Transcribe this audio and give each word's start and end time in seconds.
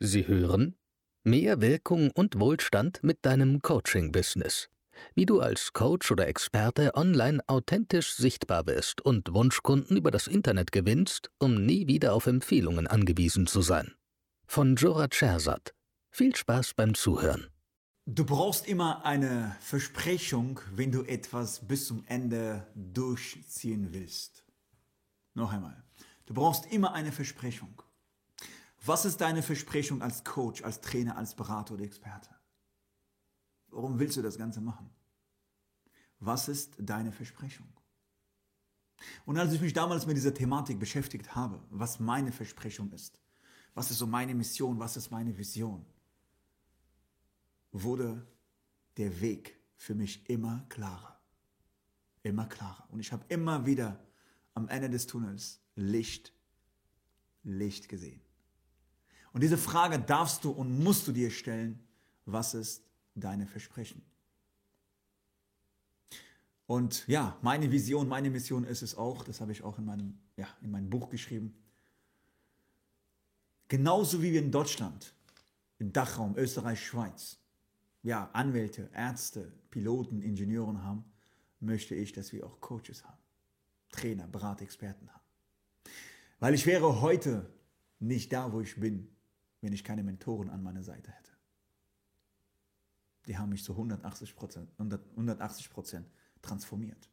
Sie 0.00 0.28
hören 0.28 0.76
Mehr 1.24 1.60
Wirkung 1.60 2.12
und 2.12 2.38
Wohlstand 2.38 3.02
mit 3.02 3.18
deinem 3.26 3.60
Coaching-Business. 3.62 4.68
Wie 5.16 5.26
du 5.26 5.40
als 5.40 5.72
Coach 5.72 6.12
oder 6.12 6.28
Experte 6.28 6.94
online 6.94 7.40
authentisch 7.48 8.14
sichtbar 8.14 8.66
wirst 8.68 9.00
und 9.00 9.34
Wunschkunden 9.34 9.96
über 9.96 10.12
das 10.12 10.28
Internet 10.28 10.70
gewinnst, 10.70 11.30
um 11.38 11.66
nie 11.66 11.88
wieder 11.88 12.14
auf 12.14 12.28
Empfehlungen 12.28 12.86
angewiesen 12.86 13.48
zu 13.48 13.60
sein. 13.60 13.94
Von 14.46 14.76
Jora 14.76 15.08
Chersat. 15.08 15.74
Viel 16.12 16.34
Spaß 16.34 16.74
beim 16.74 16.94
Zuhören. 16.94 17.48
Du 18.06 18.24
brauchst 18.24 18.68
immer 18.68 19.04
eine 19.04 19.56
Versprechung, 19.58 20.60
wenn 20.76 20.92
du 20.92 21.02
etwas 21.02 21.66
bis 21.66 21.88
zum 21.88 22.04
Ende 22.06 22.66
durchziehen 22.74 23.88
willst. 23.90 24.44
Noch 25.34 25.52
einmal. 25.52 25.82
Du 26.24 26.34
brauchst 26.34 26.72
immer 26.72 26.94
eine 26.94 27.10
Versprechung. 27.10 27.82
Was 28.88 29.04
ist 29.04 29.20
deine 29.20 29.42
Versprechung 29.42 30.00
als 30.00 30.24
Coach, 30.24 30.62
als 30.62 30.80
Trainer, 30.80 31.18
als 31.18 31.34
Berater 31.34 31.74
oder 31.74 31.84
Experte? 31.84 32.30
Warum 33.68 33.98
willst 33.98 34.16
du 34.16 34.22
das 34.22 34.38
Ganze 34.38 34.62
machen? 34.62 34.88
Was 36.20 36.48
ist 36.48 36.74
deine 36.78 37.12
Versprechung? 37.12 37.68
Und 39.26 39.36
als 39.36 39.52
ich 39.52 39.60
mich 39.60 39.74
damals 39.74 40.06
mit 40.06 40.16
dieser 40.16 40.32
Thematik 40.32 40.80
beschäftigt 40.80 41.36
habe, 41.36 41.62
was 41.68 42.00
meine 42.00 42.32
Versprechung 42.32 42.90
ist, 42.92 43.20
was 43.74 43.90
ist 43.90 43.98
so 43.98 44.06
meine 44.06 44.34
Mission, 44.34 44.78
was 44.78 44.96
ist 44.96 45.10
meine 45.10 45.36
Vision, 45.36 45.84
wurde 47.70 48.26
der 48.96 49.20
Weg 49.20 49.60
für 49.76 49.94
mich 49.94 50.26
immer 50.30 50.64
klarer. 50.70 51.20
Immer 52.22 52.46
klarer. 52.46 52.88
Und 52.90 53.00
ich 53.00 53.12
habe 53.12 53.26
immer 53.28 53.66
wieder 53.66 54.02
am 54.54 54.66
Ende 54.68 54.88
des 54.88 55.06
Tunnels 55.06 55.60
Licht, 55.74 56.32
Licht 57.42 57.90
gesehen. 57.90 58.22
Und 59.32 59.42
diese 59.42 59.58
Frage 59.58 59.98
darfst 59.98 60.44
du 60.44 60.50
und 60.50 60.82
musst 60.82 61.06
du 61.06 61.12
dir 61.12 61.30
stellen, 61.30 61.78
was 62.24 62.54
ist 62.54 62.82
deine 63.14 63.46
Versprechen? 63.46 64.02
Und 66.66 67.06
ja, 67.08 67.38
meine 67.40 67.70
Vision, 67.70 68.08
meine 68.08 68.28
Mission 68.30 68.64
ist 68.64 68.82
es 68.82 68.94
auch, 68.94 69.24
das 69.24 69.40
habe 69.40 69.52
ich 69.52 69.62
auch 69.62 69.78
in 69.78 69.86
meinem, 69.86 70.18
ja, 70.36 70.46
in 70.60 70.70
meinem 70.70 70.90
Buch 70.90 71.08
geschrieben. 71.08 71.54
Genauso 73.68 74.22
wie 74.22 74.32
wir 74.32 74.40
in 74.40 74.50
Deutschland, 74.50 75.14
im 75.78 75.92
Dachraum, 75.92 76.36
Österreich, 76.36 76.84
Schweiz, 76.84 77.38
ja, 78.02 78.28
Anwälte, 78.32 78.90
Ärzte, 78.94 79.52
Piloten, 79.70 80.20
Ingenieure 80.20 80.82
haben, 80.82 81.04
möchte 81.60 81.94
ich, 81.94 82.12
dass 82.12 82.32
wir 82.32 82.46
auch 82.46 82.60
Coaches 82.60 83.04
haben. 83.04 83.18
Trainer, 83.90 84.26
Berater, 84.26 84.62
Experten 84.62 85.08
haben. 85.08 85.24
Weil 86.38 86.54
ich 86.54 86.66
wäre 86.66 87.00
heute 87.00 87.50
nicht 87.98 88.32
da, 88.32 88.52
wo 88.52 88.60
ich 88.60 88.76
bin, 88.76 89.08
wenn 89.60 89.72
ich 89.72 89.84
keine 89.84 90.02
Mentoren 90.02 90.50
an 90.50 90.62
meiner 90.62 90.82
Seite 90.82 91.10
hätte. 91.10 91.32
Die 93.26 93.36
haben 93.36 93.50
mich 93.50 93.64
zu 93.64 93.72
180 93.72 94.34
Prozent 94.34 94.70
180 94.78 95.70
transformiert. 96.40 97.10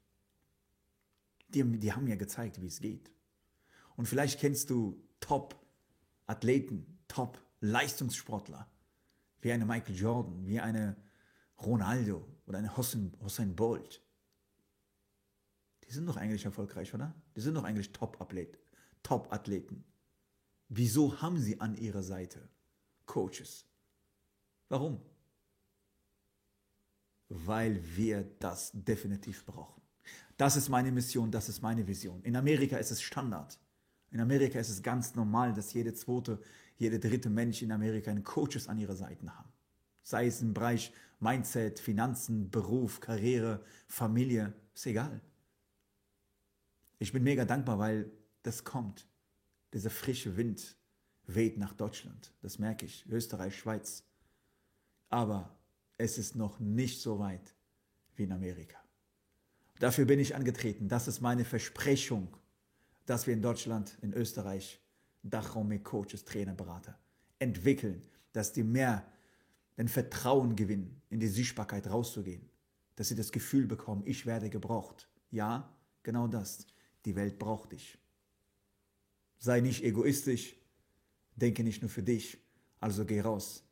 Die, 1.50 1.64
die 1.64 1.94
haben 1.94 2.06
mir 2.06 2.18
gezeigt, 2.18 2.62
wie 2.62 2.68
es 2.68 2.80
geht. 2.80 3.12
Und 3.96 4.08
vielleicht 4.08 4.40
kennst 4.40 4.70
du 4.70 5.04
Top-Athleten, 5.20 7.00
Top-Leistungssportler, 7.08 8.68
wie 9.42 9.52
eine 9.52 9.66
Michael 9.66 9.96
Jordan, 9.96 10.46
wie 10.46 10.60
eine 10.60 10.96
Ronaldo 11.62 12.28
oder 12.46 12.60
eine 12.60 12.76
Hossein, 12.76 13.14
Hossein 13.22 13.56
Bolt. 13.56 14.02
Die 15.88 15.92
sind 15.92 16.08
doch 16.08 16.18
eigentlich 16.18 16.46
erfolgreich, 16.46 16.94
oder? 16.94 17.14
Die 17.36 17.42
sind 17.42 17.56
doch 17.56 17.64
eigentlich 17.64 17.92
Top-Athleten. 17.92 18.58
Top-Athleten. 19.04 19.86
Wieso 20.70 21.22
haben 21.22 21.38
sie 21.38 21.60
an 21.60 21.76
ihrer 21.76 22.04
Seite 22.04 22.50
Coaches? 23.06 23.66
Warum? 24.70 25.00
Weil 27.30 27.82
wir 27.96 28.24
das 28.40 28.72
definitiv 28.74 29.46
brauchen. 29.46 29.82
Das 30.38 30.56
ist 30.56 30.70
meine 30.70 30.92
Mission, 30.92 31.32
das 31.32 31.50
ist 31.50 31.62
meine 31.62 31.88
Vision. 31.88 32.22
In 32.24 32.36
Amerika 32.36 32.78
ist 32.78 32.92
es 32.92 33.02
Standard. 33.02 33.60
In 34.12 34.20
Amerika 34.20 34.60
ist 34.60 34.70
es 34.70 34.82
ganz 34.82 35.16
normal, 35.16 35.54
dass 35.54 35.74
jede 35.74 35.94
zweite, 35.94 36.42
jede 36.78 37.00
dritte 37.00 37.30
Mensch 37.30 37.62
in 37.62 37.72
Amerika 37.72 38.12
einen 38.12 38.24
Coaches 38.24 38.68
an 38.68 38.78
ihrer 38.78 38.96
Seite 38.96 39.26
haben. 39.36 39.52
Sei 40.04 40.28
es 40.28 40.42
im 40.42 40.54
Bereich 40.54 40.92
Mindset, 41.20 41.80
Finanzen, 41.80 42.50
Beruf, 42.52 43.00
Karriere, 43.00 43.64
Familie, 43.88 44.54
ist 44.74 44.86
egal. 44.86 45.22
Ich 47.00 47.12
bin 47.12 47.24
mega 47.24 47.46
dankbar, 47.46 47.80
weil 47.80 48.12
das 48.44 48.64
kommt 48.64 49.08
dieser 49.76 49.90
frische 49.90 50.38
Wind 50.38 50.78
weht 51.28 51.58
nach 51.58 51.74
Deutschland. 51.74 52.34
Das 52.42 52.60
merke 52.60 52.86
ich. 52.86 53.06
Österreich, 53.10 53.58
Schweiz. 53.58 54.04
Aber 55.10 55.56
es 55.98 56.18
ist 56.18 56.36
noch 56.36 56.60
nicht 56.60 57.02
so 57.02 57.20
weit 57.20 57.54
wie 58.16 58.24
in 58.24 58.32
Amerika. 58.32 58.78
Dafür 59.80 60.06
bin 60.06 60.20
ich 60.20 60.34
angetreten. 60.34 60.88
Das 60.88 61.08
ist 61.10 61.20
meine 61.20 61.44
Versprechung, 61.44 62.36
dass 63.06 63.28
wir 63.28 63.34
in 63.34 63.42
Deutschland, 63.42 63.98
in 64.02 64.14
Österreich 64.14 64.82
Dachraum 65.24 65.68
mit 65.68 65.84
Coaches, 65.84 66.24
Trainer, 66.24 66.54
Berater 66.54 66.98
entwickeln, 67.40 68.02
dass 68.32 68.54
die 68.54 68.64
mehr 68.64 69.06
den 69.78 69.90
Vertrauen 69.90 70.56
gewinnen, 70.56 71.02
in 71.10 71.20
die 71.20 71.28
Sichtbarkeit 71.28 71.88
rauszugehen, 71.88 72.50
dass 72.96 73.10
sie 73.10 73.16
das 73.16 73.34
Gefühl 73.34 73.68
bekommen, 73.68 74.04
ich 74.06 74.26
werde 74.26 74.50
gebraucht. 74.50 75.10
Ja, 75.32 75.76
genau 76.02 76.28
das. 76.28 76.66
Die 77.04 77.16
Welt 77.16 77.38
braucht 77.38 77.74
dich. 77.74 77.98
Sei 79.46 79.60
nicht 79.60 79.84
egoistisch, 79.84 80.56
denke 81.36 81.64
nicht 81.64 81.84
nur 81.84 81.92
für 81.92 82.02
dich, 82.02 82.40
also 82.80 83.06
geh 83.06 83.22
raus 83.22 83.64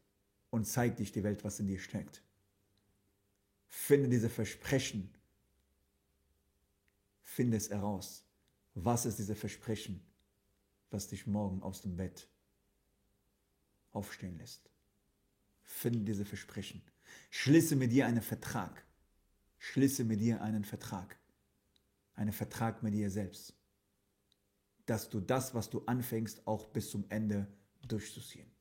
und 0.52 0.66
zeig 0.66 0.98
dich 0.98 1.12
die 1.12 1.24
Welt, 1.24 1.44
was 1.44 1.60
in 1.60 1.66
dir 1.66 1.80
steckt. 1.80 2.22
Finde 3.70 4.08
diese 4.08 4.30
Versprechen, 4.30 5.10
finde 7.24 7.58
es 7.58 7.72
heraus. 7.72 8.24
Was 8.76 9.08
ist 9.08 9.18
diese 9.18 9.34
Versprechen, 9.34 10.00
was 10.92 11.08
dich 11.08 11.26
morgen 11.26 11.64
aus 11.64 11.82
dem 11.82 11.98
Bett 11.98 12.28
aufstehen 13.94 14.38
lässt? 14.38 14.70
Finde 15.64 16.02
diese 16.02 16.24
Versprechen. 16.24 16.84
Schließe 17.32 17.76
mit 17.76 17.92
dir 17.92 18.06
einen 18.06 18.22
Vertrag. 18.22 18.86
Schließe 19.58 20.04
mit 20.04 20.22
dir 20.22 20.40
einen 20.40 20.66
Vertrag. 20.66 21.18
Einen 22.14 22.32
Vertrag 22.32 22.84
mit 22.84 22.94
dir 22.94 23.10
selbst 23.10 23.56
dass 24.86 25.10
du 25.10 25.20
das, 25.20 25.54
was 25.54 25.70
du 25.70 25.84
anfängst, 25.86 26.48
auch 26.48 26.68
bis 26.68 26.90
zum 26.90 27.06
Ende 27.10 27.48
durchzuziehen. 27.88 28.53